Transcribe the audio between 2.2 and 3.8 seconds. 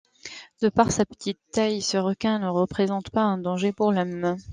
ne représente pas un danger